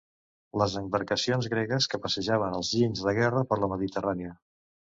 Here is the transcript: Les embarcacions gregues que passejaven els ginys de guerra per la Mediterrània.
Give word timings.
Les 0.61 0.77
embarcacions 0.79 1.49
gregues 1.51 1.89
que 1.93 2.01
passejaven 2.07 2.57
els 2.63 2.73
ginys 2.79 3.05
de 3.11 3.17
guerra 3.21 3.47
per 3.53 3.61
la 3.65 3.73
Mediterrània. 3.77 4.37